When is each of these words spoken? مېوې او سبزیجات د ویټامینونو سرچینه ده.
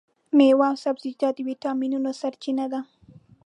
مېوې 0.37 0.65
او 0.71 0.75
سبزیجات 0.83 1.33
د 1.35 1.39
ویټامینونو 1.47 2.09
سرچینه 2.21 2.65
ده. 2.71 2.79